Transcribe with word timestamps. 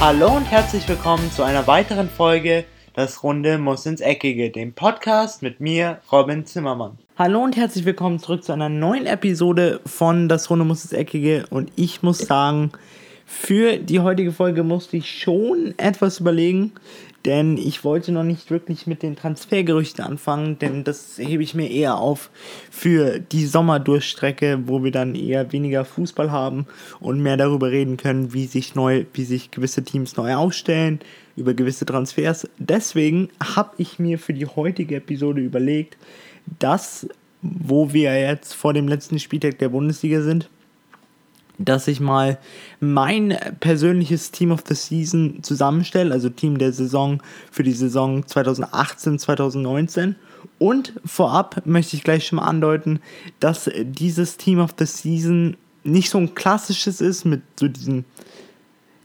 Hallo 0.00 0.36
und 0.36 0.44
herzlich 0.44 0.88
willkommen 0.88 1.28
zu 1.32 1.42
einer 1.42 1.66
weiteren 1.66 2.08
Folge 2.08 2.64
Das 2.94 3.24
Runde 3.24 3.58
muss 3.58 3.84
ins 3.84 4.00
Eckige, 4.00 4.50
dem 4.50 4.72
Podcast 4.72 5.42
mit 5.42 5.58
mir, 5.58 6.00
Robin 6.12 6.46
Zimmermann. 6.46 6.98
Hallo 7.18 7.42
und 7.42 7.56
herzlich 7.56 7.84
willkommen 7.84 8.20
zurück 8.20 8.44
zu 8.44 8.52
einer 8.52 8.68
neuen 8.68 9.06
Episode 9.06 9.80
von 9.86 10.28
Das 10.28 10.50
Runde 10.50 10.64
muss 10.64 10.84
ins 10.84 10.92
Eckige 10.92 11.46
und 11.50 11.72
ich 11.74 12.04
muss 12.04 12.18
sagen, 12.18 12.70
für 13.30 13.76
die 13.76 14.00
heutige 14.00 14.32
Folge 14.32 14.62
musste 14.62 14.96
ich 14.96 15.20
schon 15.20 15.74
etwas 15.76 16.18
überlegen, 16.18 16.72
denn 17.26 17.58
ich 17.58 17.84
wollte 17.84 18.10
noch 18.10 18.22
nicht 18.22 18.50
wirklich 18.50 18.86
mit 18.86 19.02
den 19.02 19.16
Transfergerüchten 19.16 20.02
anfangen, 20.02 20.58
denn 20.58 20.82
das 20.82 21.18
hebe 21.18 21.42
ich 21.42 21.54
mir 21.54 21.70
eher 21.70 21.98
auf 21.98 22.30
für 22.70 23.18
die 23.18 23.44
Sommerdurchstrecke, 23.44 24.60
wo 24.64 24.82
wir 24.82 24.92
dann 24.92 25.14
eher 25.14 25.52
weniger 25.52 25.84
Fußball 25.84 26.32
haben 26.32 26.66
und 27.00 27.20
mehr 27.20 27.36
darüber 27.36 27.70
reden 27.70 27.98
können, 27.98 28.32
wie 28.32 28.46
sich 28.46 28.74
neu, 28.74 29.04
wie 29.12 29.24
sich 29.24 29.50
gewisse 29.50 29.84
Teams 29.84 30.16
neu 30.16 30.34
aufstellen, 30.34 30.98
über 31.36 31.52
gewisse 31.52 31.84
Transfers. 31.84 32.48
Deswegen 32.56 33.28
habe 33.54 33.74
ich 33.76 33.98
mir 33.98 34.18
für 34.18 34.32
die 34.32 34.46
heutige 34.46 34.96
Episode 34.96 35.42
überlegt, 35.42 35.98
dass, 36.58 37.06
wo 37.42 37.92
wir 37.92 38.18
jetzt 38.18 38.54
vor 38.54 38.72
dem 38.72 38.88
letzten 38.88 39.18
Spieltag 39.18 39.58
der 39.58 39.68
Bundesliga 39.68 40.22
sind, 40.22 40.48
dass 41.58 41.88
ich 41.88 42.00
mal 42.00 42.38
mein 42.80 43.36
persönliches 43.60 44.30
Team 44.30 44.52
of 44.52 44.64
the 44.66 44.74
Season 44.74 45.42
zusammenstelle, 45.42 46.12
also 46.12 46.28
Team 46.28 46.58
der 46.58 46.72
Saison 46.72 47.22
für 47.50 47.62
die 47.62 47.72
Saison 47.72 48.26
2018, 48.26 49.18
2019. 49.18 50.16
Und 50.58 50.92
vorab 51.04 51.62
möchte 51.66 51.96
ich 51.96 52.04
gleich 52.04 52.26
schon 52.26 52.36
mal 52.36 52.46
andeuten, 52.46 53.00
dass 53.40 53.70
dieses 53.82 54.36
Team 54.36 54.60
of 54.60 54.74
the 54.78 54.86
Season 54.86 55.56
nicht 55.84 56.10
so 56.10 56.18
ein 56.18 56.34
klassisches 56.34 57.00
ist 57.00 57.24
mit 57.24 57.42
so 57.58 57.68
diesen 57.68 58.04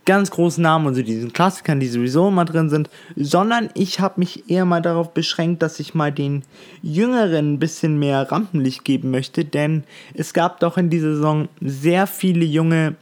ganz 0.04 0.30
großen 0.30 0.62
Namen 0.62 0.86
und 0.86 0.94
so 0.94 1.02
diesen 1.02 1.32
Klassikern, 1.32 1.80
die 1.80 1.88
sowieso 1.88 2.28
immer 2.28 2.44
drin 2.44 2.70
sind, 2.70 2.90
sondern 3.16 3.70
ich 3.74 4.00
habe 4.00 4.20
mich 4.20 4.50
eher 4.50 4.64
mal 4.64 4.82
darauf 4.82 5.14
beschränkt, 5.14 5.62
dass 5.62 5.80
ich 5.80 5.94
mal 5.94 6.12
den 6.12 6.42
Jüngeren 6.82 7.54
ein 7.54 7.58
bisschen 7.58 7.98
mehr 7.98 8.30
Rampenlicht 8.30 8.84
geben 8.84 9.10
möchte, 9.10 9.44
denn 9.44 9.84
es 10.14 10.34
gab 10.34 10.60
doch 10.60 10.76
in 10.76 10.90
dieser 10.90 11.14
Saison 11.14 11.48
sehr 11.60 12.06
viele 12.06 12.44
junge 12.44 12.96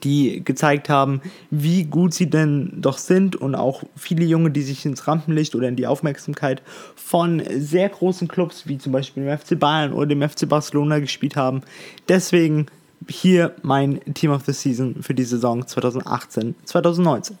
die 0.00 0.42
gezeigt 0.44 0.88
haben, 0.88 1.20
wie 1.50 1.84
gut 1.84 2.14
sie 2.14 2.30
denn 2.30 2.72
doch 2.80 2.98
sind 2.98 3.36
und 3.36 3.54
auch 3.54 3.82
viele 3.96 4.24
Junge, 4.24 4.50
die 4.50 4.62
sich 4.62 4.86
ins 4.86 5.06
Rampenlicht 5.06 5.54
oder 5.54 5.68
in 5.68 5.76
die 5.76 5.86
Aufmerksamkeit 5.86 6.62
von 6.96 7.42
sehr 7.50 7.88
großen 7.88 8.28
Clubs 8.28 8.66
wie 8.66 8.78
zum 8.78 8.92
Beispiel 8.92 9.24
dem 9.24 9.38
FC 9.38 9.58
Bayern 9.58 9.92
oder 9.92 10.06
dem 10.06 10.26
FC 10.26 10.48
Barcelona 10.48 10.98
gespielt 10.98 11.36
haben. 11.36 11.62
Deswegen 12.08 12.66
hier 13.08 13.54
mein 13.62 14.00
Team 14.14 14.30
of 14.30 14.44
the 14.44 14.52
Season 14.52 15.02
für 15.02 15.14
die 15.14 15.24
Saison 15.24 15.62
2018-2019. 15.62 17.32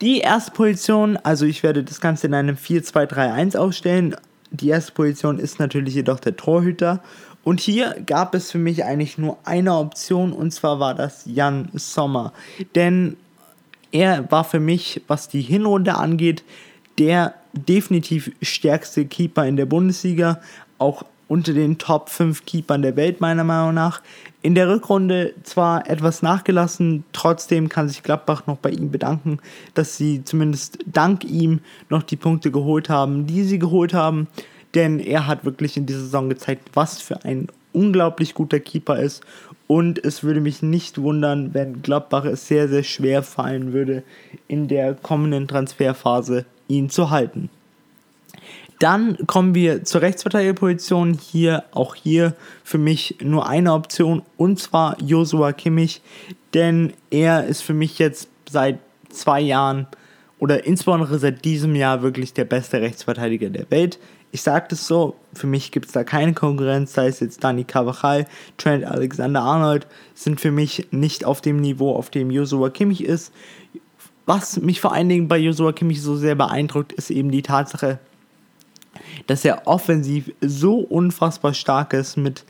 Die 0.00 0.18
erste 0.18 0.50
Position, 0.50 1.16
also 1.16 1.46
ich 1.46 1.62
werde 1.62 1.84
das 1.84 2.00
Ganze 2.00 2.26
in 2.26 2.34
einem 2.34 2.56
4-2-3-1 2.56 3.56
aufstellen. 3.56 4.16
Die 4.50 4.68
erste 4.68 4.92
Position 4.92 5.38
ist 5.38 5.60
natürlich 5.60 5.94
jedoch 5.94 6.18
der 6.18 6.36
Torhüter. 6.36 7.00
Und 7.44 7.60
hier 7.60 7.96
gab 8.06 8.34
es 8.34 8.50
für 8.50 8.58
mich 8.58 8.84
eigentlich 8.84 9.18
nur 9.18 9.38
eine 9.44 9.74
Option 9.76 10.32
und 10.32 10.52
zwar 10.52 10.80
war 10.80 10.94
das 10.94 11.22
Jan 11.26 11.68
Sommer. 11.74 12.32
Denn 12.74 13.16
er 13.90 14.30
war 14.30 14.44
für 14.44 14.60
mich, 14.60 15.02
was 15.06 15.28
die 15.28 15.42
Hinrunde 15.42 15.94
angeht, 15.94 16.44
der 16.98 17.34
definitiv 17.52 18.32
stärkste 18.42 19.06
Keeper 19.06 19.46
in 19.46 19.56
der 19.56 19.66
Bundesliga. 19.66 20.40
Auch 20.78 21.04
unter 21.32 21.54
den 21.54 21.78
Top 21.78 22.10
5 22.10 22.44
Keepern 22.44 22.82
der 22.82 22.94
Welt, 22.94 23.22
meiner 23.22 23.42
Meinung 23.42 23.72
nach. 23.72 24.02
In 24.42 24.54
der 24.54 24.68
Rückrunde 24.68 25.32
zwar 25.44 25.88
etwas 25.88 26.20
nachgelassen, 26.20 27.04
trotzdem 27.14 27.70
kann 27.70 27.88
sich 27.88 28.02
Gladbach 28.02 28.46
noch 28.46 28.58
bei 28.58 28.68
ihm 28.68 28.90
bedanken, 28.90 29.38
dass 29.72 29.96
sie 29.96 30.24
zumindest 30.24 30.80
dank 30.84 31.24
ihm 31.24 31.60
noch 31.88 32.02
die 32.02 32.16
Punkte 32.16 32.50
geholt 32.50 32.90
haben, 32.90 33.26
die 33.26 33.44
sie 33.44 33.58
geholt 33.58 33.94
haben. 33.94 34.26
Denn 34.74 35.00
er 35.00 35.26
hat 35.26 35.46
wirklich 35.46 35.78
in 35.78 35.86
dieser 35.86 36.00
Saison 36.00 36.28
gezeigt, 36.28 36.68
was 36.74 37.00
für 37.00 37.24
ein 37.24 37.48
unglaublich 37.72 38.34
guter 38.34 38.60
Keeper 38.60 38.98
ist. 38.98 39.22
Und 39.66 40.04
es 40.04 40.22
würde 40.22 40.42
mich 40.42 40.60
nicht 40.60 40.98
wundern, 40.98 41.54
wenn 41.54 41.80
Gladbach 41.80 42.26
es 42.26 42.46
sehr, 42.46 42.68
sehr 42.68 42.82
schwer 42.82 43.22
fallen 43.22 43.72
würde, 43.72 44.02
in 44.48 44.68
der 44.68 44.92
kommenden 44.92 45.48
Transferphase 45.48 46.44
ihn 46.68 46.90
zu 46.90 47.08
halten. 47.08 47.48
Dann 48.82 49.16
kommen 49.28 49.54
wir 49.54 49.84
zur 49.84 50.02
Rechtsverteidigerposition. 50.02 51.14
Hier, 51.14 51.62
auch 51.70 51.94
hier 51.94 52.34
für 52.64 52.78
mich 52.78 53.16
nur 53.22 53.48
eine 53.48 53.74
Option 53.74 54.22
und 54.36 54.58
zwar 54.58 55.00
Joshua 55.00 55.52
Kimmich, 55.52 56.02
denn 56.52 56.92
er 57.08 57.46
ist 57.46 57.62
für 57.62 57.74
mich 57.74 58.00
jetzt 58.00 58.28
seit 58.50 58.80
zwei 59.08 59.40
Jahren 59.40 59.86
oder 60.40 60.66
insbesondere 60.66 61.20
seit 61.20 61.44
diesem 61.44 61.76
Jahr 61.76 62.02
wirklich 62.02 62.34
der 62.34 62.44
beste 62.44 62.80
Rechtsverteidiger 62.80 63.50
der 63.50 63.70
Welt. 63.70 64.00
Ich 64.32 64.42
sage 64.42 64.66
das 64.70 64.84
so, 64.84 65.14
für 65.32 65.46
mich 65.46 65.70
gibt 65.70 65.86
es 65.86 65.92
da 65.92 66.02
keine 66.02 66.34
Konkurrenz, 66.34 66.92
sei 66.92 67.06
es 67.06 67.20
jetzt 67.20 67.44
Dani 67.44 67.62
Carvajal, 67.62 68.26
Trent 68.58 68.84
Alexander-Arnold, 68.84 69.86
sind 70.14 70.40
für 70.40 70.50
mich 70.50 70.88
nicht 70.90 71.24
auf 71.24 71.40
dem 71.40 71.58
Niveau, 71.60 71.94
auf 71.94 72.10
dem 72.10 72.32
Joshua 72.32 72.68
Kimmich 72.68 73.04
ist. 73.04 73.32
Was 74.26 74.60
mich 74.60 74.80
vor 74.80 74.92
allen 74.92 75.08
Dingen 75.08 75.28
bei 75.28 75.38
Joshua 75.38 75.70
Kimmich 75.72 76.02
so 76.02 76.16
sehr 76.16 76.34
beeindruckt, 76.34 76.92
ist 76.92 77.10
eben 77.10 77.30
die 77.30 77.42
Tatsache, 77.42 78.00
dass 79.26 79.44
er 79.44 79.66
offensiv 79.66 80.32
so 80.40 80.76
unfassbar 80.76 81.54
stark 81.54 81.92
ist 81.92 82.16
mit 82.16 82.44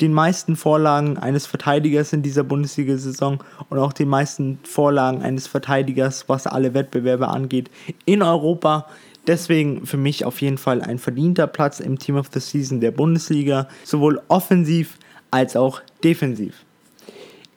den 0.00 0.12
meisten 0.12 0.56
Vorlagen 0.56 1.16
eines 1.16 1.46
Verteidigers 1.46 2.12
in 2.12 2.22
dieser 2.22 2.44
Bundesliga-Saison 2.44 3.42
und 3.70 3.78
auch 3.78 3.92
den 3.92 4.08
meisten 4.08 4.58
Vorlagen 4.62 5.22
eines 5.22 5.46
Verteidigers, 5.46 6.28
was 6.28 6.46
alle 6.46 6.74
Wettbewerbe 6.74 7.28
angeht, 7.28 7.70
in 8.04 8.22
Europa. 8.22 8.86
Deswegen 9.26 9.86
für 9.86 9.96
mich 9.96 10.24
auf 10.24 10.40
jeden 10.40 10.58
Fall 10.58 10.82
ein 10.82 10.98
verdienter 10.98 11.46
Platz 11.46 11.80
im 11.80 11.98
Team 11.98 12.16
of 12.16 12.28
the 12.32 12.40
Season 12.40 12.80
der 12.80 12.90
Bundesliga, 12.90 13.68
sowohl 13.84 14.20
offensiv 14.28 14.98
als 15.30 15.56
auch 15.56 15.80
defensiv. 16.04 16.64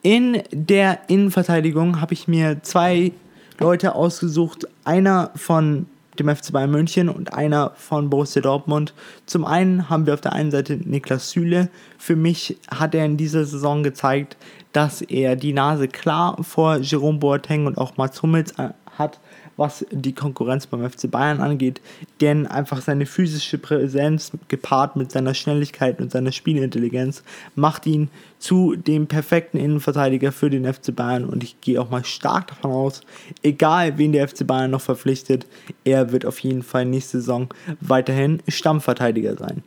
In 0.02 0.42
der 0.52 1.00
Innenverteidigung 1.08 2.00
habe 2.00 2.14
ich 2.14 2.28
mir 2.28 2.64
zwei 2.64 3.12
Leute 3.60 3.96
ausgesucht. 3.96 4.66
Einer 4.86 5.32
von 5.36 5.88
dem 6.20 6.34
FC 6.34 6.52
Bayern 6.52 6.72
München 6.72 7.10
und 7.10 7.34
einer 7.34 7.72
von 7.76 8.10
Borussia 8.10 8.42
Dortmund. 8.42 8.94
Zum 9.26 9.46
einen 9.46 9.90
haben 9.90 10.06
wir 10.06 10.14
auf 10.14 10.22
der 10.22 10.34
einen 10.34 10.52
Seite 10.52 10.78
Niklas 10.78 11.32
Süle. 11.32 11.70
Für 11.98 12.16
mich 12.16 12.58
hat 12.70 12.94
er 12.94 13.06
in 13.06 13.18
dieser 13.18 13.46
Saison 13.46 13.84
gezeigt, 13.84 14.38
dass 14.74 15.02
er 15.02 15.36
die 15.36 15.54
Nase 15.54 15.88
klar 15.88 16.38
vor 16.44 16.78
Jerome 16.78 17.20
Boateng 17.20 17.66
und 17.66 17.78
auch 17.78 17.98
Mats 17.98 18.22
Hummels 18.22 18.52
äh, 18.60 18.70
hat 18.98 19.20
was 19.60 19.86
die 19.92 20.14
Konkurrenz 20.14 20.66
beim 20.66 20.90
FC 20.90 21.12
Bayern 21.12 21.42
angeht, 21.42 21.82
denn 22.22 22.48
einfach 22.48 22.82
seine 22.82 23.06
physische 23.06 23.58
Präsenz 23.58 24.32
gepaart 24.48 24.96
mit 24.96 25.12
seiner 25.12 25.34
Schnelligkeit 25.34 26.00
und 26.00 26.12
seiner 26.12 26.32
Spielintelligenz 26.32 27.24
macht 27.56 27.86
ihn 27.86 28.10
zu 28.40 28.76
dem 28.76 29.08
perfekten 29.08 29.58
Innenverteidiger 29.58 30.32
für 30.32 30.50
den 30.50 30.72
FC 30.72 30.96
Bayern 30.96 31.26
und 31.26 31.44
ich 31.44 31.60
gehe 31.62 31.80
auch 31.80 31.90
mal 31.90 32.06
stark 32.06 32.48
davon 32.48 32.72
aus, 32.72 33.02
egal 33.44 33.98
wen 33.98 34.14
der 34.14 34.28
FC 34.28 34.48
Bayern 34.48 34.72
noch 34.72 34.82
verpflichtet, 34.82 35.46
er 35.84 36.12
wird 36.12 36.26
auf 36.26 36.40
jeden 36.40 36.64
Fall 36.64 36.86
nächste 36.86 37.20
Saison 37.20 37.50
weiterhin 37.82 38.42
Stammverteidiger 38.48 39.36
sein. 39.36 39.64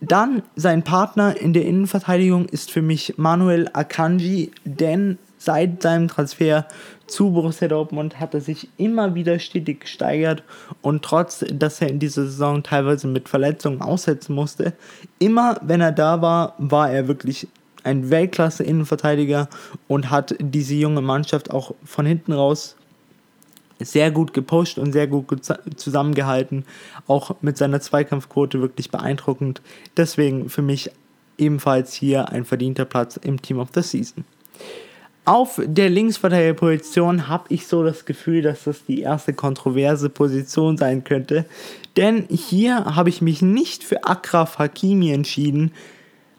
Dann 0.00 0.42
sein 0.54 0.84
Partner 0.84 1.36
in 1.36 1.52
der 1.52 1.64
Innenverteidigung 1.64 2.46
ist 2.46 2.70
für 2.70 2.82
mich 2.82 3.14
Manuel 3.16 3.68
Akanji, 3.72 4.52
denn 4.64 5.18
seit 5.38 5.82
seinem 5.82 6.08
Transfer 6.08 6.66
zu 7.06 7.30
Borussia 7.30 7.68
Dortmund 7.68 8.20
hat 8.20 8.34
er 8.34 8.40
sich 8.40 8.68
immer 8.76 9.14
wieder 9.14 9.38
stetig 9.38 9.80
gesteigert 9.80 10.42
und 10.82 11.02
trotz, 11.02 11.44
dass 11.50 11.80
er 11.80 11.88
in 11.88 11.98
dieser 11.98 12.24
Saison 12.24 12.62
teilweise 12.62 13.06
mit 13.06 13.28
Verletzungen 13.28 13.80
aussetzen 13.80 14.34
musste, 14.34 14.74
immer 15.18 15.58
wenn 15.62 15.80
er 15.80 15.92
da 15.92 16.20
war, 16.20 16.54
war 16.58 16.90
er 16.90 17.08
wirklich 17.08 17.48
ein 17.84 18.10
Weltklasse-Innenverteidiger 18.10 19.48
und 19.86 20.10
hat 20.10 20.34
diese 20.38 20.74
junge 20.74 21.00
Mannschaft 21.00 21.50
auch 21.50 21.74
von 21.84 22.04
hinten 22.04 22.32
raus 22.32 22.76
sehr 23.80 24.10
gut 24.10 24.34
gepusht 24.34 24.78
und 24.78 24.92
sehr 24.92 25.06
gut 25.06 25.40
zusammengehalten. 25.76 26.64
Auch 27.06 27.36
mit 27.40 27.56
seiner 27.56 27.80
Zweikampfquote 27.80 28.60
wirklich 28.60 28.90
beeindruckend. 28.90 29.62
Deswegen 29.96 30.48
für 30.48 30.62
mich 30.62 30.90
ebenfalls 31.38 31.94
hier 31.94 32.28
ein 32.30 32.44
verdienter 32.44 32.84
Platz 32.84 33.16
im 33.16 33.40
Team 33.40 33.60
of 33.60 33.68
the 33.74 33.82
Season. 33.82 34.24
Auf 35.28 35.60
der 35.62 35.90
Linksverteidigerposition 35.90 37.28
habe 37.28 37.44
ich 37.50 37.66
so 37.66 37.84
das 37.84 38.06
Gefühl, 38.06 38.40
dass 38.40 38.64
das 38.64 38.86
die 38.86 39.02
erste 39.02 39.34
kontroverse 39.34 40.08
Position 40.08 40.78
sein 40.78 41.04
könnte. 41.04 41.44
Denn 41.98 42.24
hier 42.30 42.96
habe 42.96 43.10
ich 43.10 43.20
mich 43.20 43.42
nicht 43.42 43.84
für 43.84 44.04
Akraf 44.04 44.58
Hakimi 44.58 45.12
entschieden. 45.12 45.72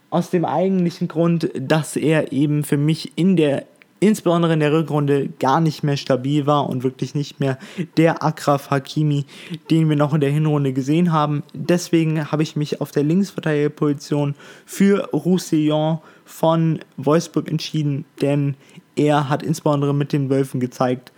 Aus 0.10 0.32
dem 0.32 0.44
eigentlichen 0.44 1.08
Grund, 1.08 1.52
dass 1.54 1.98
er 1.98 2.32
eben 2.32 2.64
für 2.64 2.78
mich 2.78 3.16
in 3.16 3.36
der, 3.36 3.68
insbesondere 4.00 4.54
in 4.54 4.60
der 4.60 4.74
Rückrunde, 4.74 5.30
gar 5.40 5.62
nicht 5.62 5.84
mehr 5.84 5.98
stabil 5.98 6.46
war 6.46 6.70
und 6.70 6.84
wirklich 6.84 7.16
nicht 7.16 7.40
mehr 7.40 7.58
der 7.98 8.24
Akraf 8.24 8.70
Hakimi, 8.70 9.26
den 9.70 9.90
wir 9.90 9.96
noch 9.96 10.14
in 10.14 10.22
der 10.22 10.32
Hinrunde 10.32 10.74
gesehen 10.74 11.12
haben. 11.12 11.44
Deswegen 11.54 12.32
habe 12.32 12.44
ich 12.44 12.56
mich 12.56 12.82
auf 12.82 12.92
der 12.92 13.04
Linksverteidigerposition 13.04 14.36
für 14.66 15.10
Roussillon 15.12 16.00
von 16.26 16.80
Wolfsburg 16.98 17.50
entschieden, 17.50 18.06
denn 18.22 18.56
er 18.96 19.30
hat 19.30 19.44
insbesondere 19.44 19.94
mit 19.94 20.14
den 20.14 20.30
Wölfen 20.30 20.60
gezeigt, 20.60 21.12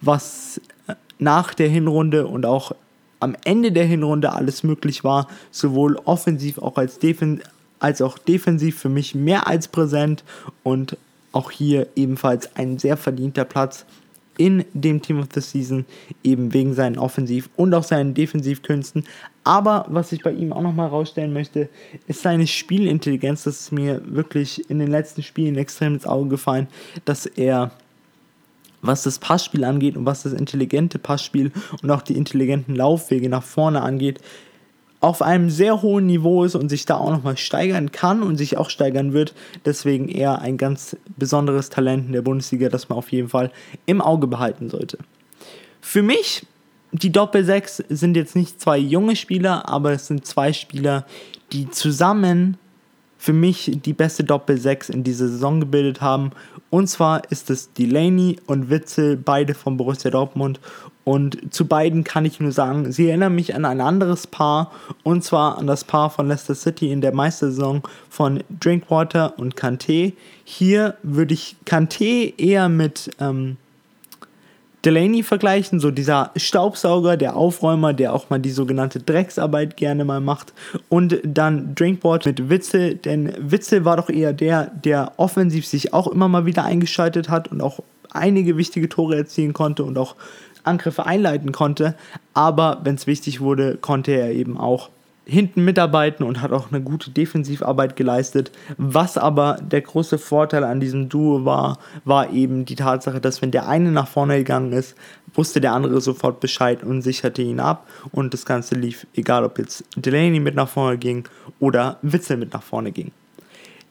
was 0.00 0.60
nach 1.18 1.54
der 1.54 1.68
Hinrunde 1.68 2.26
und 2.26 2.46
auch 2.46 2.72
am 3.20 3.36
Ende 3.44 3.72
der 3.72 3.84
Hinrunde 3.84 4.32
alles 4.32 4.62
möglich 4.62 5.02
war, 5.02 5.26
sowohl 5.50 5.96
offensiv 6.04 6.58
auch 6.58 6.76
als, 6.76 6.98
defen 6.98 7.40
als 7.80 8.02
auch 8.02 8.18
defensiv 8.18 8.78
für 8.78 8.88
mich 8.88 9.14
mehr 9.14 9.46
als 9.46 9.68
präsent 9.68 10.24
und 10.62 10.96
auch 11.32 11.50
hier 11.50 11.88
ebenfalls 11.96 12.54
ein 12.56 12.78
sehr 12.78 12.96
verdienter 12.96 13.44
Platz 13.44 13.84
in 14.38 14.64
dem 14.72 15.02
Team 15.02 15.18
of 15.18 15.26
the 15.34 15.40
Season, 15.40 15.84
eben 16.22 16.54
wegen 16.54 16.72
seinen 16.72 16.96
Offensiv- 16.96 17.50
und 17.56 17.74
auch 17.74 17.82
seinen 17.82 18.14
Defensivkünsten. 18.14 19.04
Aber 19.44 19.84
was 19.88 20.12
ich 20.12 20.22
bei 20.22 20.30
ihm 20.30 20.52
auch 20.52 20.62
nochmal 20.62 20.88
rausstellen 20.88 21.32
möchte, 21.32 21.68
ist 22.06 22.22
seine 22.22 22.46
Spielintelligenz. 22.46 23.42
Das 23.42 23.60
ist 23.60 23.72
mir 23.72 24.00
wirklich 24.06 24.70
in 24.70 24.78
den 24.78 24.88
letzten 24.88 25.22
Spielen 25.22 25.56
extrem 25.56 25.94
ins 25.94 26.06
Auge 26.06 26.30
gefallen, 26.30 26.68
dass 27.04 27.26
er 27.26 27.72
was 28.80 29.02
das 29.02 29.18
Passspiel 29.18 29.64
angeht 29.64 29.96
und 29.96 30.06
was 30.06 30.22
das 30.22 30.32
intelligente 30.32 31.00
Passspiel 31.00 31.50
und 31.82 31.90
auch 31.90 32.02
die 32.02 32.16
intelligenten 32.16 32.76
Laufwege 32.76 33.28
nach 33.28 33.42
vorne 33.42 33.82
angeht, 33.82 34.20
auf 35.00 35.22
einem 35.22 35.48
sehr 35.48 35.82
hohen 35.82 36.06
Niveau 36.06 36.44
ist 36.44 36.56
und 36.56 36.68
sich 36.68 36.84
da 36.84 36.96
auch 36.96 37.10
nochmal 37.10 37.36
steigern 37.36 37.92
kann 37.92 38.22
und 38.22 38.36
sich 38.36 38.56
auch 38.56 38.68
steigern 38.68 39.12
wird. 39.12 39.32
Deswegen 39.64 40.08
eher 40.08 40.40
ein 40.40 40.56
ganz 40.56 40.96
besonderes 41.16 41.70
Talent 41.70 42.06
in 42.06 42.12
der 42.12 42.22
Bundesliga, 42.22 42.68
das 42.68 42.88
man 42.88 42.98
auf 42.98 43.12
jeden 43.12 43.28
Fall 43.28 43.52
im 43.86 44.00
Auge 44.00 44.26
behalten 44.26 44.70
sollte. 44.70 44.98
Für 45.80 46.02
mich, 46.02 46.44
die 46.90 47.12
Doppel 47.12 47.44
6 47.44 47.84
sind 47.88 48.16
jetzt 48.16 48.34
nicht 48.34 48.60
zwei 48.60 48.78
junge 48.78 49.14
Spieler, 49.14 49.68
aber 49.68 49.92
es 49.92 50.08
sind 50.08 50.26
zwei 50.26 50.52
Spieler, 50.52 51.06
die 51.52 51.70
zusammen 51.70 52.56
für 53.18 53.32
mich 53.32 53.78
die 53.84 53.92
beste 53.92 54.24
Doppel 54.24 54.58
6 54.58 54.90
in 54.90 55.04
dieser 55.04 55.28
Saison 55.28 55.60
gebildet 55.60 56.00
haben. 56.00 56.30
Und 56.70 56.88
zwar 56.88 57.30
ist 57.30 57.50
es 57.50 57.72
Delaney 57.72 58.38
und 58.46 58.70
Witzel, 58.70 59.16
beide 59.16 59.54
von 59.54 59.76
Borussia 59.76 60.10
Dortmund. 60.10 60.60
Und 61.04 61.54
zu 61.54 61.66
beiden 61.66 62.04
kann 62.04 62.26
ich 62.26 62.38
nur 62.38 62.52
sagen, 62.52 62.92
sie 62.92 63.08
erinnern 63.08 63.34
mich 63.34 63.54
an 63.54 63.64
ein 63.64 63.80
anderes 63.80 64.26
Paar, 64.26 64.70
und 65.04 65.24
zwar 65.24 65.56
an 65.56 65.66
das 65.66 65.84
Paar 65.84 66.10
von 66.10 66.28
Leicester 66.28 66.54
City 66.54 66.92
in 66.92 67.00
der 67.00 67.14
Meistersaison 67.14 67.82
von 68.10 68.44
Drinkwater 68.60 69.38
und 69.38 69.56
Kanté. 69.56 70.12
Hier 70.44 70.96
würde 71.02 71.32
ich 71.32 71.56
Kanté 71.64 72.34
eher 72.36 72.68
mit 72.68 73.10
ähm, 73.20 73.56
Delaney 74.88 75.22
vergleichen, 75.22 75.80
so 75.80 75.90
dieser 75.90 76.30
Staubsauger, 76.34 77.18
der 77.18 77.36
Aufräumer, 77.36 77.92
der 77.92 78.14
auch 78.14 78.30
mal 78.30 78.38
die 78.38 78.50
sogenannte 78.50 79.00
Drecksarbeit 79.00 79.76
gerne 79.76 80.06
mal 80.06 80.22
macht. 80.22 80.54
Und 80.88 81.20
dann 81.22 81.74
Drinkwater 81.74 82.30
mit 82.30 82.48
Witzel, 82.48 82.94
denn 82.94 83.34
Witzel 83.38 83.84
war 83.84 83.98
doch 83.98 84.08
eher 84.08 84.32
der, 84.32 84.68
der 84.68 85.12
offensiv 85.18 85.66
sich 85.66 85.92
auch 85.92 86.06
immer 86.06 86.28
mal 86.28 86.46
wieder 86.46 86.64
eingeschaltet 86.64 87.28
hat 87.28 87.48
und 87.48 87.60
auch 87.60 87.80
einige 88.10 88.56
wichtige 88.56 88.88
Tore 88.88 89.16
erzielen 89.16 89.52
konnte 89.52 89.84
und 89.84 89.98
auch 89.98 90.16
Angriffe 90.64 91.04
einleiten 91.04 91.52
konnte. 91.52 91.94
Aber 92.32 92.80
wenn 92.82 92.94
es 92.94 93.06
wichtig 93.06 93.42
wurde, 93.42 93.76
konnte 93.76 94.12
er 94.12 94.30
eben 94.30 94.56
auch 94.56 94.88
hinten 95.28 95.62
mitarbeiten 95.64 96.24
und 96.24 96.40
hat 96.40 96.52
auch 96.52 96.72
eine 96.72 96.80
gute 96.80 97.10
Defensivarbeit 97.10 97.96
geleistet. 97.96 98.50
Was 98.78 99.18
aber 99.18 99.58
der 99.60 99.82
große 99.82 100.16
Vorteil 100.16 100.64
an 100.64 100.80
diesem 100.80 101.10
Duo 101.10 101.44
war, 101.44 101.78
war 102.04 102.32
eben 102.32 102.64
die 102.64 102.76
Tatsache, 102.76 103.20
dass 103.20 103.42
wenn 103.42 103.50
der 103.50 103.68
eine 103.68 103.92
nach 103.92 104.08
vorne 104.08 104.38
gegangen 104.38 104.72
ist, 104.72 104.96
wusste 105.34 105.60
der 105.60 105.74
andere 105.74 106.00
sofort 106.00 106.40
Bescheid 106.40 106.82
und 106.82 107.02
sicherte 107.02 107.42
ihn 107.42 107.60
ab 107.60 107.86
und 108.10 108.32
das 108.32 108.46
Ganze 108.46 108.74
lief, 108.74 109.06
egal 109.14 109.44
ob 109.44 109.58
jetzt 109.58 109.84
Delaney 109.96 110.40
mit 110.40 110.54
nach 110.54 110.68
vorne 110.68 110.96
ging 110.96 111.28
oder 111.60 111.98
Witzel 112.00 112.38
mit 112.38 112.54
nach 112.54 112.62
vorne 112.62 112.90
ging. 112.90 113.12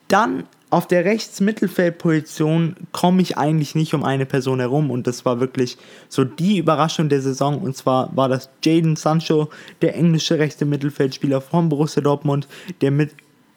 Dann 0.08 0.44
auf 0.70 0.86
der 0.86 1.04
Rechts-Mittelfeld-Position 1.04 2.76
komme 2.92 3.22
ich 3.22 3.38
eigentlich 3.38 3.74
nicht 3.74 3.94
um 3.94 4.04
eine 4.04 4.26
Person 4.26 4.60
herum. 4.60 4.90
Und 4.90 5.06
das 5.06 5.24
war 5.24 5.40
wirklich 5.40 5.78
so 6.08 6.24
die 6.24 6.58
Überraschung 6.58 7.08
der 7.08 7.22
Saison. 7.22 7.58
Und 7.58 7.76
zwar 7.76 8.14
war 8.16 8.28
das 8.28 8.50
Jaden 8.62 8.96
Sancho, 8.96 9.48
der 9.80 9.96
englische 9.96 10.38
rechte 10.38 10.66
Mittelfeldspieler 10.66 11.40
von 11.40 11.68
Borussia 11.68 12.02
Dortmund, 12.02 12.48
der 12.80 12.90
mit 12.90 13.12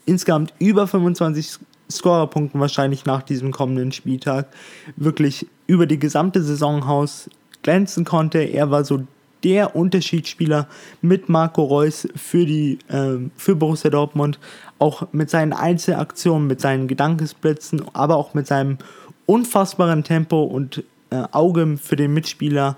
insgesamt 0.05 0.53
über 0.59 0.87
25 0.87 1.59
Scorerpunkten 1.89 2.59
wahrscheinlich 2.61 3.05
nach 3.05 3.23
diesem 3.23 3.51
kommenden 3.51 3.91
Spieltag 3.91 4.47
wirklich 4.95 5.45
über 5.67 5.85
die 5.85 5.99
gesamte 5.99 6.41
Saison 6.41 6.87
haus 6.87 7.29
glänzen 7.61 8.05
konnte. 8.05 8.39
Er 8.39 8.71
war 8.71 8.85
so 8.85 9.05
der 9.43 9.75
Unterschiedsspieler 9.75 10.67
mit 11.01 11.29
Marco 11.29 11.63
Reus 11.63 12.07
für, 12.15 12.45
die, 12.45 12.79
äh, 12.87 13.17
für 13.35 13.55
Borussia 13.55 13.89
Dortmund, 13.89 14.39
auch 14.81 15.07
mit 15.11 15.29
seinen 15.29 15.53
Einzelaktionen, 15.53 16.47
mit 16.47 16.59
seinen 16.59 16.87
Gedankensblitzen, 16.87 17.83
aber 17.93 18.15
auch 18.15 18.33
mit 18.33 18.47
seinem 18.47 18.79
unfassbaren 19.27 20.03
Tempo 20.03 20.43
und 20.43 20.83
äh, 21.11 21.23
Auge 21.31 21.77
für 21.77 21.95
den 21.95 22.13
Mitspieler 22.13 22.77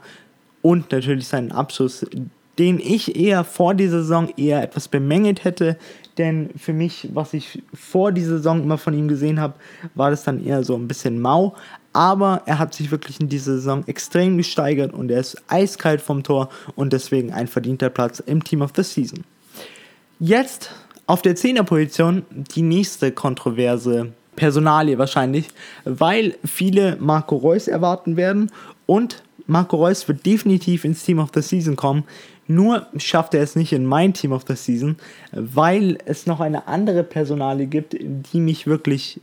und 0.61 0.91
natürlich 0.91 1.27
seinen 1.27 1.51
Abschluss, 1.51 2.05
den 2.59 2.79
ich 2.79 3.15
eher 3.15 3.43
vor 3.43 3.73
dieser 3.73 4.01
Saison 4.01 4.29
eher 4.37 4.61
etwas 4.61 4.87
bemängelt 4.87 5.43
hätte, 5.43 5.77
denn 6.17 6.49
für 6.57 6.73
mich, 6.73 7.09
was 7.13 7.33
ich 7.33 7.63
vor 7.73 8.11
dieser 8.11 8.37
Saison 8.37 8.61
immer 8.61 8.77
von 8.77 8.93
ihm 8.93 9.07
gesehen 9.07 9.39
habe, 9.39 9.55
war 9.95 10.11
das 10.11 10.23
dann 10.23 10.45
eher 10.45 10.63
so 10.63 10.75
ein 10.75 10.87
bisschen 10.87 11.19
mau. 11.19 11.55
Aber 11.93 12.43
er 12.45 12.59
hat 12.59 12.73
sich 12.73 12.91
wirklich 12.91 13.19
in 13.19 13.29
dieser 13.29 13.53
Saison 13.53 13.83
extrem 13.87 14.37
gesteigert 14.37 14.93
und 14.93 15.09
er 15.09 15.19
ist 15.19 15.41
eiskalt 15.47 16.01
vom 16.01 16.21
Tor 16.21 16.49
und 16.75 16.93
deswegen 16.93 17.31
ein 17.31 17.47
verdienter 17.47 17.89
Platz 17.89 18.19
im 18.19 18.43
Team 18.43 18.61
of 18.61 18.71
the 18.75 18.83
Season. 18.83 19.23
Jetzt 20.19 20.71
auf 21.05 21.21
der 21.21 21.35
10er 21.35 21.63
Position 21.63 22.23
die 22.55 22.61
nächste 22.61 23.11
kontroverse 23.11 24.13
Personalie 24.35 24.97
wahrscheinlich, 24.97 25.47
weil 25.85 26.35
viele 26.43 26.97
Marco 26.99 27.35
Reus 27.35 27.67
erwarten 27.67 28.17
werden 28.17 28.51
und 28.85 29.23
Marco 29.45 29.77
Reus 29.77 30.07
wird 30.07 30.25
definitiv 30.25 30.85
ins 30.85 31.03
Team 31.03 31.19
of 31.19 31.29
the 31.33 31.41
Season 31.41 31.75
kommen. 31.75 32.03
Nur 32.47 32.87
schafft 32.97 33.33
er 33.33 33.41
es 33.41 33.55
nicht 33.55 33.73
in 33.73 33.85
mein 33.85 34.13
Team 34.13 34.31
of 34.31 34.43
the 34.47 34.55
Season, 34.55 34.97
weil 35.31 35.97
es 36.05 36.25
noch 36.25 36.39
eine 36.39 36.67
andere 36.67 37.03
Personalie 37.03 37.67
gibt, 37.67 37.95
die 37.99 38.39
mich 38.39 38.67
wirklich 38.67 39.21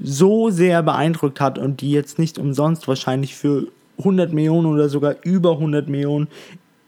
so 0.00 0.50
sehr 0.50 0.82
beeindruckt 0.82 1.40
hat 1.40 1.58
und 1.58 1.80
die 1.80 1.90
jetzt 1.90 2.18
nicht 2.18 2.38
umsonst 2.38 2.88
wahrscheinlich 2.88 3.34
für 3.34 3.68
100 3.98 4.32
Millionen 4.32 4.66
oder 4.66 4.88
sogar 4.88 5.16
über 5.22 5.52
100 5.52 5.88
Millionen 5.88 6.28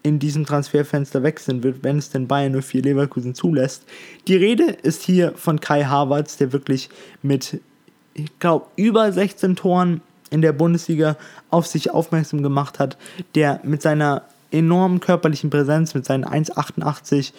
in 0.05 0.19
diesem 0.19 0.45
Transferfenster 0.45 1.23
wechseln 1.23 1.63
wird, 1.63 1.83
wenn 1.83 1.97
es 1.97 2.11
denn 2.11 2.27
Bayern 2.27 2.51
nur 2.51 2.61
vier 2.61 2.83
Leverkusen 2.83 3.33
zulässt. 3.33 3.85
Die 4.27 4.35
Rede 4.35 4.65
ist 4.65 5.01
hier 5.01 5.33
von 5.35 5.59
Kai 5.59 5.83
Havertz, 5.83 6.37
der 6.37 6.53
wirklich 6.53 6.89
mit, 7.23 7.59
ich 8.13 8.37
glaube, 8.37 8.67
über 8.75 9.11
16 9.11 9.55
Toren 9.55 10.01
in 10.29 10.43
der 10.43 10.53
Bundesliga 10.53 11.17
auf 11.49 11.65
sich 11.65 11.89
aufmerksam 11.89 12.43
gemacht 12.43 12.77
hat, 12.77 12.97
der 13.33 13.61
mit 13.63 13.81
seiner 13.81 14.21
enormen 14.51 14.99
körperlichen 14.99 15.49
Präsenz, 15.49 15.95
mit 15.95 16.05
seinen 16.05 16.23
1,88 16.23 17.33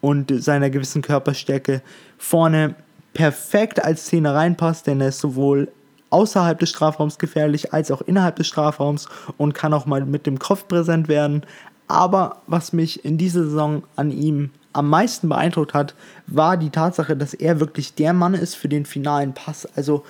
und 0.00 0.32
seiner 0.42 0.68
gewissen 0.68 1.02
Körperstärke 1.02 1.80
vorne 2.18 2.74
perfekt 3.14 3.84
als 3.84 4.06
Szene 4.06 4.34
reinpasst, 4.34 4.88
denn 4.88 5.00
er 5.00 5.10
ist 5.10 5.20
sowohl 5.20 5.68
außerhalb 6.10 6.58
des 6.58 6.70
Strafraums 6.70 7.18
gefährlich 7.18 7.72
als 7.72 7.90
auch 7.90 8.02
innerhalb 8.02 8.36
des 8.36 8.48
Strafraums 8.48 9.08
und 9.36 9.54
kann 9.54 9.72
auch 9.72 9.86
mal 9.86 10.04
mit 10.04 10.26
dem 10.26 10.38
Kopf 10.38 10.66
präsent 10.68 11.08
werden. 11.08 11.44
Aber 11.90 12.36
was 12.46 12.72
mich 12.72 13.04
in 13.04 13.18
dieser 13.18 13.42
Saison 13.42 13.82
an 13.96 14.12
ihm 14.12 14.50
am 14.72 14.88
meisten 14.88 15.28
beeindruckt 15.28 15.74
hat, 15.74 15.96
war 16.28 16.56
die 16.56 16.70
Tatsache, 16.70 17.16
dass 17.16 17.34
er 17.34 17.58
wirklich 17.58 17.94
der 17.94 18.12
Mann 18.12 18.34
ist 18.34 18.54
für 18.54 18.68
den 18.68 18.86
finalen 18.86 19.34
Pass. 19.34 19.66
Also 19.74 20.04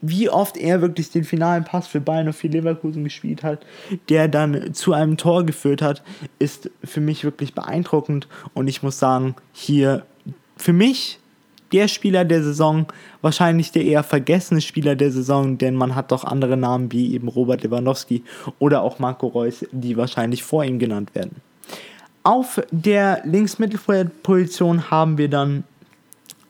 wie 0.00 0.30
oft 0.30 0.56
er 0.56 0.82
wirklich 0.82 1.10
den 1.10 1.24
finalen 1.24 1.64
Pass 1.64 1.88
für 1.88 2.00
Bayern 2.00 2.28
und 2.28 2.34
für 2.34 2.46
Leverkusen 2.46 3.02
gespielt 3.02 3.42
hat, 3.42 3.66
der 4.08 4.28
dann 4.28 4.72
zu 4.72 4.92
einem 4.92 5.16
Tor 5.16 5.44
geführt 5.44 5.82
hat, 5.82 6.04
ist 6.38 6.70
für 6.84 7.00
mich 7.00 7.24
wirklich 7.24 7.54
beeindruckend. 7.54 8.28
Und 8.54 8.68
ich 8.68 8.84
muss 8.84 9.00
sagen, 9.00 9.34
hier 9.52 10.06
für 10.56 10.72
mich 10.72 11.18
der 11.72 11.88
Spieler 11.88 12.24
der 12.24 12.42
Saison, 12.42 12.86
wahrscheinlich 13.22 13.72
der 13.72 13.84
eher 13.84 14.02
vergessene 14.02 14.60
Spieler 14.60 14.96
der 14.96 15.10
Saison, 15.10 15.58
denn 15.58 15.74
man 15.74 15.94
hat 15.94 16.12
doch 16.12 16.24
andere 16.24 16.56
Namen 16.56 16.92
wie 16.92 17.14
eben 17.14 17.28
Robert 17.28 17.62
Lewandowski 17.62 18.22
oder 18.58 18.82
auch 18.82 18.98
Marco 18.98 19.26
Reus, 19.26 19.64
die 19.72 19.96
wahrscheinlich 19.96 20.42
vor 20.42 20.64
ihm 20.64 20.78
genannt 20.78 21.14
werden. 21.14 21.36
Auf 22.22 22.60
der 22.70 23.22
Linksmittelfeldposition 23.24 24.90
haben 24.90 25.18
wir 25.18 25.28
dann 25.28 25.64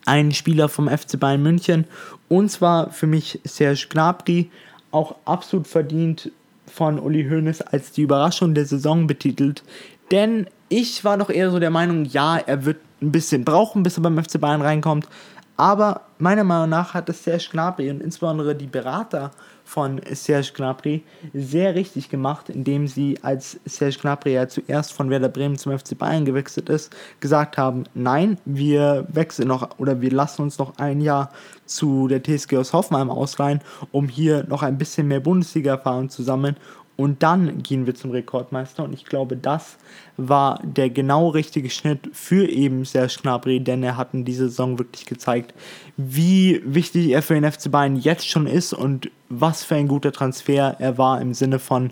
einen 0.06 0.32
Spieler 0.32 0.68
vom 0.68 0.88
FC 0.88 1.18
Bayern 1.18 1.42
München 1.42 1.84
und 2.28 2.50
zwar 2.50 2.90
für 2.90 3.06
mich 3.06 3.40
Serge 3.44 3.86
Gnabry, 3.90 4.50
auch 4.90 5.16
absolut 5.24 5.66
verdient 5.66 6.30
von 6.66 6.98
Uli 6.98 7.28
Hoeneß 7.28 7.62
als 7.62 7.92
die 7.92 8.02
Überraschung 8.02 8.54
der 8.54 8.66
Saison 8.66 9.06
betitelt, 9.06 9.62
denn 10.10 10.46
ich 10.68 11.04
war 11.04 11.18
doch 11.18 11.30
eher 11.30 11.50
so 11.50 11.58
der 11.58 11.70
Meinung, 11.70 12.04
ja, 12.06 12.38
er 12.38 12.64
wird 12.64 12.78
ein 13.00 13.12
bisschen 13.12 13.44
brauchen, 13.44 13.82
bis 13.82 13.96
er 13.98 14.02
beim 14.02 14.22
FC 14.22 14.40
Bayern 14.40 14.62
reinkommt. 14.62 15.08
Aber 15.56 16.02
meiner 16.18 16.44
Meinung 16.44 16.68
nach 16.68 16.92
hat 16.92 17.08
es 17.08 17.24
Serge 17.24 17.48
Gnabry 17.50 17.90
und 17.90 18.02
insbesondere 18.02 18.54
die 18.54 18.66
Berater 18.66 19.30
von 19.64 20.00
Serge 20.12 20.52
Gnabry 20.54 21.02
sehr 21.32 21.74
richtig 21.74 22.10
gemacht, 22.10 22.50
indem 22.50 22.86
sie, 22.86 23.18
als 23.22 23.58
Serge 23.64 23.96
Gnabry 24.00 24.34
ja 24.34 24.48
zuerst 24.48 24.92
von 24.92 25.08
Werder 25.08 25.30
Bremen 25.30 25.56
zum 25.56 25.76
FC 25.76 25.96
Bayern 25.96 26.26
gewechselt 26.26 26.68
ist, 26.68 26.94
gesagt 27.20 27.56
haben, 27.56 27.84
nein, 27.94 28.38
wir 28.44 29.06
wechseln 29.08 29.48
noch 29.48 29.78
oder 29.78 30.00
wir 30.02 30.12
lassen 30.12 30.42
uns 30.42 30.58
noch 30.58 30.76
ein 30.78 31.00
Jahr 31.00 31.30
zu 31.64 32.06
der 32.06 32.22
TSG 32.22 32.58
aus 32.58 32.74
Hoffenheim 32.74 33.10
ausleihen, 33.10 33.60
um 33.92 34.08
hier 34.08 34.44
noch 34.44 34.62
ein 34.62 34.76
bisschen 34.76 35.08
mehr 35.08 35.20
Bundesliga-Erfahrung 35.20 36.10
zu 36.10 36.22
sammeln 36.22 36.56
und 36.96 37.22
dann 37.22 37.62
gehen 37.62 37.86
wir 37.86 37.94
zum 37.94 38.10
Rekordmeister. 38.10 38.82
Und 38.82 38.92
ich 38.92 39.04
glaube, 39.04 39.36
das 39.36 39.76
war 40.16 40.60
der 40.62 40.88
genau 40.90 41.28
richtige 41.28 41.68
Schnitt 41.70 42.08
für 42.12 42.48
eben 42.48 42.84
Serge 42.84 43.18
Gnabry, 43.22 43.60
denn 43.60 43.82
er 43.82 43.96
hat 43.96 44.14
in 44.14 44.24
dieser 44.24 44.48
Saison 44.48 44.78
wirklich 44.78 45.04
gezeigt, 45.04 45.54
wie 45.96 46.62
wichtig 46.64 47.10
er 47.10 47.22
für 47.22 47.34
den 47.34 47.50
FC 47.50 47.70
Bayern 47.70 47.96
jetzt 47.96 48.28
schon 48.28 48.46
ist 48.46 48.72
und 48.72 49.10
was 49.28 49.62
für 49.62 49.74
ein 49.74 49.88
guter 49.88 50.12
Transfer 50.12 50.76
er 50.78 50.98
war 50.98 51.20
im 51.20 51.34
Sinne 51.34 51.58
von 51.58 51.90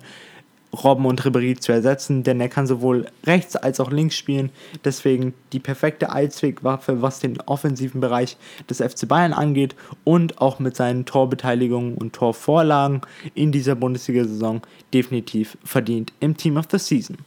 Robben 0.83 1.07
und 1.07 1.23
Ribéry 1.23 1.59
zu 1.59 1.73
ersetzen, 1.73 2.23
denn 2.23 2.41
er 2.41 2.49
kann 2.49 2.67
sowohl 2.67 3.07
rechts 3.25 3.57
als 3.57 3.81
auch 3.81 3.91
links 3.91 4.17
spielen. 4.17 4.51
Deswegen 4.85 5.35
die 5.53 5.61
perfekte 5.61 6.11
Allzweckwaffe, 6.11 7.03
was 7.03 7.21
den 7.21 7.41
offensiven 7.47 8.01
Bereich 8.01 8.37
des 8.69 8.79
FC 8.79 9.07
Bayern 9.07 9.33
angeht 9.33 9.77
und 10.03 10.41
auch 10.41 10.59
mit 10.59 10.77
seinen 10.77 11.05
Torbeteiligungen 11.05 11.95
und 11.95 12.13
Torvorlagen 12.15 13.03
in 13.35 13.53
dieser 13.53 13.75
Bundesliga-Saison 13.75 14.63
definitiv 14.93 15.57
verdient 15.65 16.13
im 16.21 16.37
Team 16.37 16.57
of 16.57 16.67
the 16.71 16.79
Season. 16.79 17.19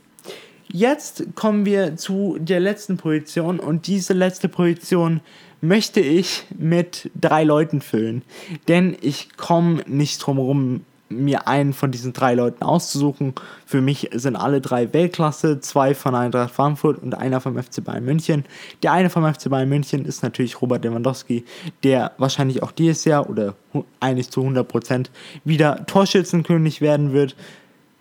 Jetzt 0.70 1.24
kommen 1.36 1.66
wir 1.66 1.96
zu 1.96 2.38
der 2.40 2.60
letzten 2.60 2.98
Position 2.98 3.60
und 3.60 3.88
diese 3.88 4.14
letzte 4.14 4.50
Position 4.50 5.22
möchte 5.62 6.02
ich 6.02 6.44
mit 6.58 7.10
drei 7.20 7.44
Leuten 7.44 7.82
füllen, 7.82 8.22
denn 8.68 8.98
ich 9.02 9.30
komme 9.38 9.84
nicht 9.88 10.20
drum 10.20 10.38
herum, 10.38 10.82
mir 11.10 11.48
einen 11.48 11.74
von 11.74 11.92
diesen 11.92 12.14
drei 12.14 12.34
Leuten 12.36 12.64
auszusuchen. 12.64 13.34
Für 13.66 13.82
mich 13.82 14.10
sind 14.14 14.36
alle 14.36 14.62
drei 14.62 14.94
Weltklasse, 14.94 15.60
zwei 15.60 15.96
von 15.96 16.16
Eintracht 16.16 16.54
Frankfurt 16.54 17.02
und 17.02 17.16
einer 17.16 17.40
vom 17.42 17.62
FC 17.62 17.84
Bayern 17.84 18.06
München. 18.06 18.46
Der 18.84 18.92
eine 18.92 19.10
vom 19.10 19.24
FC 19.26 19.50
Bayern 19.50 19.70
München 19.70 20.06
ist 20.06 20.24
natürlich 20.24 20.62
Robert 20.62 20.84
Lewandowski, 20.84 21.46
der 21.84 22.12
wahrscheinlich 22.18 22.64
auch 22.64 22.72
dieses 22.72 23.06
Jahr 23.06 23.30
oder 23.30 23.56
eigentlich 24.00 24.30
zu 24.30 24.42
100% 24.42 25.08
wieder 25.46 25.86
Torschützenkönig 25.86 26.82
werden 26.82 27.14
wird. 27.14 27.36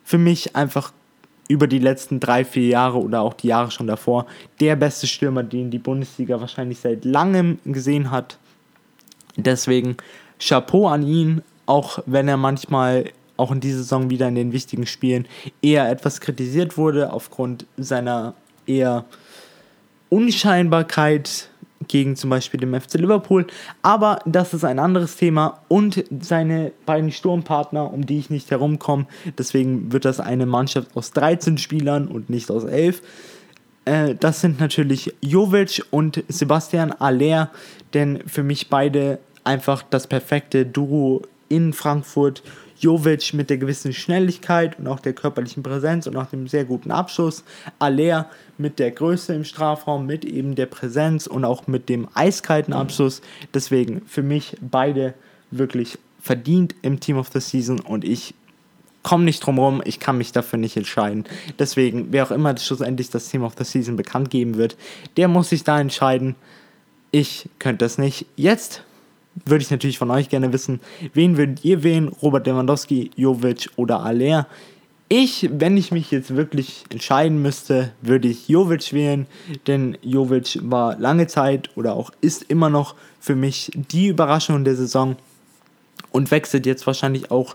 Für 0.04 0.18
mich 0.18 0.56
einfach 0.56 0.92
über 1.48 1.66
die 1.66 1.78
letzten 1.78 2.18
drei, 2.18 2.44
vier 2.44 2.66
Jahre 2.66 3.00
oder 3.00 3.20
auch 3.22 3.34
die 3.34 3.48
Jahre 3.48 3.70
schon 3.70 3.86
davor 3.86 4.26
der 4.60 4.76
beste 4.76 5.06
Stürmer, 5.06 5.42
den 5.42 5.70
die 5.70 5.78
Bundesliga 5.78 6.40
wahrscheinlich 6.40 6.78
seit 6.80 7.04
langem 7.04 7.58
gesehen 7.64 8.10
hat. 8.10 8.38
Deswegen 9.36 9.96
Chapeau 10.38 10.88
an 10.88 11.06
ihn, 11.06 11.42
auch 11.66 12.00
wenn 12.06 12.28
er 12.28 12.36
manchmal 12.36 13.04
auch 13.36 13.52
in 13.52 13.60
dieser 13.60 13.78
Saison 13.78 14.10
wieder 14.10 14.28
in 14.28 14.34
den 14.34 14.52
wichtigen 14.52 14.86
Spielen 14.86 15.26
eher 15.60 15.90
etwas 15.90 16.20
kritisiert 16.20 16.78
wurde 16.78 17.12
aufgrund 17.12 17.66
seiner 17.76 18.34
eher 18.66 19.04
Unscheinbarkeit 20.08 21.50
gegen 21.88 22.16
zum 22.16 22.30
Beispiel 22.30 22.60
den 22.60 22.78
FC 22.80 22.94
Liverpool. 22.94 23.46
Aber 23.82 24.20
das 24.24 24.54
ist 24.54 24.64
ein 24.64 24.78
anderes 24.78 25.16
Thema 25.16 25.60
und 25.68 26.04
seine 26.20 26.72
beiden 26.86 27.12
Sturmpartner, 27.12 27.92
um 27.92 28.06
die 28.06 28.18
ich 28.18 28.30
nicht 28.30 28.50
herumkomme. 28.50 29.06
Deswegen 29.38 29.92
wird 29.92 30.04
das 30.04 30.20
eine 30.20 30.46
Mannschaft 30.46 30.96
aus 30.96 31.12
13 31.12 31.58
Spielern 31.58 32.08
und 32.08 32.30
nicht 32.30 32.50
aus 32.50 32.64
11. 32.64 33.02
Äh, 33.84 34.14
das 34.14 34.40
sind 34.40 34.58
natürlich 34.58 35.14
Jovic 35.20 35.82
und 35.90 36.24
Sebastian 36.28 36.92
Aller, 36.92 37.50
denn 37.94 38.22
für 38.26 38.42
mich 38.42 38.68
beide 38.68 39.18
einfach 39.44 39.82
das 39.82 40.06
perfekte 40.06 40.66
Duo 40.66 41.22
in 41.48 41.72
Frankfurt. 41.72 42.42
Jovic 42.78 43.32
mit 43.32 43.48
der 43.48 43.58
gewissen 43.58 43.92
Schnelligkeit 43.92 44.78
und 44.78 44.86
auch 44.86 45.00
der 45.00 45.14
körperlichen 45.14 45.62
Präsenz 45.62 46.06
und 46.06 46.16
auch 46.16 46.26
dem 46.26 46.46
sehr 46.46 46.64
guten 46.64 46.90
Abschluss. 46.90 47.42
Aller 47.78 48.28
mit 48.58 48.78
der 48.78 48.90
Größe 48.90 49.34
im 49.34 49.44
Strafraum, 49.44 50.06
mit 50.06 50.24
eben 50.24 50.54
der 50.54 50.66
Präsenz 50.66 51.26
und 51.26 51.44
auch 51.44 51.66
mit 51.66 51.88
dem 51.88 52.08
eiskalten 52.14 52.74
Abschluss. 52.74 53.22
Deswegen 53.54 54.02
für 54.06 54.22
mich 54.22 54.56
beide 54.60 55.14
wirklich 55.50 55.98
verdient 56.20 56.74
im 56.82 57.00
Team 57.00 57.18
of 57.18 57.28
the 57.32 57.40
Season 57.40 57.80
und 57.80 58.04
ich 58.04 58.34
komme 59.02 59.24
nicht 59.24 59.38
drum 59.46 59.58
rum, 59.58 59.82
ich 59.84 60.00
kann 60.00 60.18
mich 60.18 60.32
dafür 60.32 60.58
nicht 60.58 60.76
entscheiden. 60.76 61.24
Deswegen, 61.60 62.08
wer 62.10 62.24
auch 62.24 62.32
immer 62.32 62.56
schlussendlich 62.58 63.08
das 63.08 63.28
Team 63.28 63.44
of 63.44 63.54
the 63.56 63.62
Season 63.62 63.94
bekannt 63.94 64.30
geben 64.30 64.56
wird, 64.56 64.76
der 65.16 65.28
muss 65.28 65.50
sich 65.50 65.62
da 65.62 65.80
entscheiden. 65.80 66.34
Ich 67.12 67.48
könnte 67.60 67.84
das 67.84 67.98
nicht. 67.98 68.26
Jetzt 68.34 68.82
würde 69.44 69.62
ich 69.62 69.70
natürlich 69.70 69.98
von 69.98 70.10
euch 70.10 70.28
gerne 70.28 70.52
wissen, 70.52 70.80
wen 71.12 71.36
würdet 71.36 71.64
ihr 71.64 71.82
wählen? 71.82 72.08
Robert 72.08 72.46
Lewandowski, 72.46 73.10
Jovic 73.16 73.70
oder 73.76 74.00
Aller? 74.00 74.46
Ich, 75.08 75.48
wenn 75.52 75.76
ich 75.76 75.92
mich 75.92 76.10
jetzt 76.10 76.34
wirklich 76.34 76.84
entscheiden 76.90 77.40
müsste, 77.40 77.92
würde 78.02 78.26
ich 78.26 78.48
Jovic 78.48 78.92
wählen, 78.92 79.26
denn 79.68 79.96
Jovic 80.02 80.58
war 80.62 80.98
lange 80.98 81.28
Zeit 81.28 81.70
oder 81.76 81.94
auch 81.94 82.10
ist 82.20 82.42
immer 82.44 82.70
noch 82.70 82.96
für 83.20 83.36
mich 83.36 83.70
die 83.74 84.08
Überraschung 84.08 84.64
der 84.64 84.74
Saison 84.74 85.16
und 86.10 86.32
wechselt 86.32 86.66
jetzt 86.66 86.86
wahrscheinlich 86.88 87.30
auch 87.30 87.54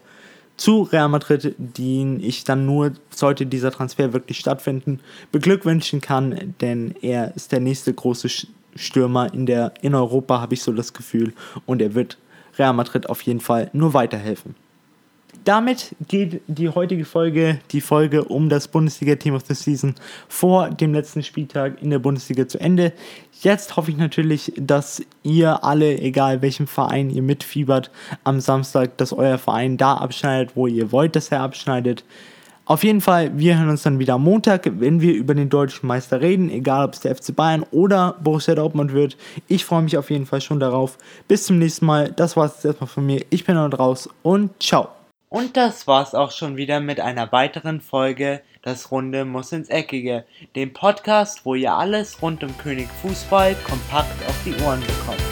zu 0.56 0.84
Real 0.84 1.10
Madrid, 1.10 1.56
den 1.58 2.24
ich 2.24 2.44
dann 2.44 2.66
nur, 2.66 2.92
sollte 3.10 3.46
dieser 3.46 3.72
Transfer 3.72 4.14
wirklich 4.14 4.38
stattfinden, 4.38 5.00
beglückwünschen 5.32 6.00
kann, 6.02 6.54
denn 6.62 6.96
er 7.02 7.36
ist 7.36 7.52
der 7.52 7.60
nächste 7.60 7.94
große 7.94 8.30
Stürmer 8.76 9.34
in, 9.34 9.46
der, 9.46 9.74
in 9.82 9.96
Europa, 9.96 10.42
habe 10.42 10.54
ich 10.54 10.64
so 10.64 10.72
das 10.72 10.94
Gefühl. 10.94 11.34
Und 11.66 11.82
er 11.82 11.96
wird 11.96 12.18
Real 12.58 12.74
Madrid 12.74 13.10
auf 13.10 13.22
jeden 13.22 13.40
Fall 13.40 13.70
nur 13.74 13.94
weiterhelfen. 13.94 14.56
Damit 15.44 15.96
geht 16.08 16.42
die 16.48 16.70
heutige 16.70 17.04
Folge, 17.04 17.60
die 17.72 17.82
Folge 17.82 18.26
um 18.26 18.48
das 18.48 18.68
Bundesliga-Team 18.68 19.34
of 19.34 19.44
the 19.48 19.56
Season 19.56 19.96
vor 20.28 20.70
dem 20.70 20.94
letzten 20.94 21.24
Spieltag 21.24 21.82
in 21.82 21.90
der 21.90 21.98
Bundesliga 21.98 22.48
zu 22.48 22.60
Ende. 22.60 22.94
Jetzt 23.42 23.76
hoffe 23.76 23.90
ich 23.90 23.98
natürlich, 23.98 24.54
dass 24.56 25.02
ihr 25.24 25.64
alle, 25.64 25.98
egal 25.98 26.44
welchem 26.44 26.68
Verein 26.68 27.10
ihr 27.10 27.24
mitfiebert, 27.24 27.90
am 28.24 28.40
Samstag, 28.40 28.98
dass 28.98 29.14
euer 29.14 29.40
Verein 29.40 29.78
da 29.78 29.96
abschneidet, 29.96 30.56
wo 30.56 30.68
ihr 30.68 30.92
wollt, 30.92 31.16
dass 31.16 31.30
er 31.30 31.42
abschneidet. 31.42 32.04
Auf 32.72 32.86
jeden 32.86 33.02
Fall, 33.02 33.38
wir 33.38 33.58
hören 33.58 33.68
uns 33.68 33.84
dann 33.84 34.00
wieder 34.00 34.14
am 34.14 34.24
Montag, 34.24 34.66
wenn 34.80 35.02
wir 35.02 35.14
über 35.14 35.36
den 35.36 35.50
deutschen 35.50 35.88
Meister 35.88 36.22
reden, 36.22 36.50
egal 36.50 36.86
ob 36.86 36.94
es 36.94 37.02
der 37.02 37.14
FC 37.14 37.36
Bayern 37.36 37.66
oder 37.72 38.16
Borussia 38.24 38.56
Dortmund 38.56 38.94
wird. 38.94 39.18
Ich 39.50 39.66
freue 39.66 39.82
mich 39.82 39.98
auf 39.98 40.10
jeden 40.10 40.26
Fall 40.26 40.40
schon 40.40 40.62
darauf. 40.62 40.98
Bis 41.28 41.44
zum 41.44 41.60
nächsten 41.60 41.86
Mal. 41.86 42.14
Das 42.14 42.38
war 42.38 42.46
es 42.46 42.64
erstmal 42.64 42.88
von 42.88 43.06
mir. 43.06 43.26
Ich 43.30 43.44
bin 43.44 43.56
dann 43.56 43.74
raus 43.74 44.08
und 44.24 44.52
ciao. 44.64 44.88
Und 45.28 45.58
das 45.58 45.86
war's 45.86 46.16
auch 46.16 46.32
schon 46.32 46.56
wieder 46.56 46.80
mit 46.80 47.02
einer 47.02 47.30
weiteren 47.34 47.82
Folge 47.82 48.40
Das 48.62 48.90
Runde 48.90 49.26
muss 49.26 49.52
ins 49.52 49.68
Eckige, 49.68 50.24
dem 50.56 50.72
Podcast, 50.72 51.42
wo 51.44 51.56
ihr 51.56 51.74
alles 51.74 52.22
rund 52.22 52.42
um 52.42 52.58
König 52.58 52.88
Fußball 53.02 53.54
kompakt 53.68 54.26
auf 54.30 54.44
die 54.46 54.56
Ohren 54.64 54.80
bekommt. 54.80 55.31